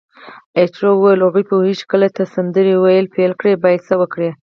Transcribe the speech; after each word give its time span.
ایټور 0.57 0.85
وویل: 0.95 1.19
هغوی 1.25 1.43
پوهیږي 1.49 1.77
چې 1.79 1.85
کله 1.91 2.07
ته 2.15 2.23
سندرې 2.33 2.75
ویل 2.77 3.05
پیل 3.15 3.31
کړې 3.39 3.53
باید 3.63 3.85
څه 3.87 3.93
وکړي. 4.01 4.29